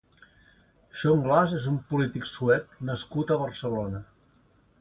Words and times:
John 1.01 1.21
Glas 1.27 1.53
és 1.59 1.69
un 1.73 1.77
polític 1.91 2.27
suec 2.31 2.75
nascut 2.91 3.37
a 3.37 3.41
Barcelona. 3.47 4.05